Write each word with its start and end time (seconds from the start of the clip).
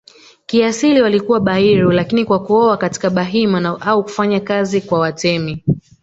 kiasili 0.45 1.01
walikuwa 1.01 1.39
Bairu 1.39 1.91
lakini 1.91 2.25
kwa 2.25 2.43
kuoa 2.43 2.77
katika 2.77 3.09
Bahima 3.09 3.81
au 3.81 4.03
kufanya 4.03 4.39
kazi 4.39 4.81
kwa 4.81 4.99
Watemi 4.99 5.65